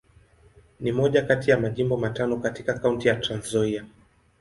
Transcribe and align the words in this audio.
Ni 0.79 0.91
moja 0.91 1.21
kati 1.21 1.51
ya 1.51 1.59
Majimbo 1.59 1.97
matano 1.97 2.37
katika 2.37 2.73
Kaunti 2.79 3.07
ya 3.07 3.15
Trans-Nzoia. 3.19 3.85